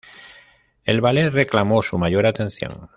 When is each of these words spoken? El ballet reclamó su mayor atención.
El 0.83 0.99
ballet 0.99 1.29
reclamó 1.31 1.83
su 1.83 1.99
mayor 1.99 2.25
atención. 2.25 2.89